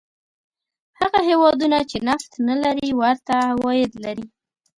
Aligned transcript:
هغه 0.99 1.19
هېوادونه 1.29 1.77
چې 1.89 1.97
نفت 2.07 2.31
نه 2.47 2.55
لري 2.63 2.89
ورته 3.01 3.33
عواید 3.49 3.91
لري. 4.05 4.25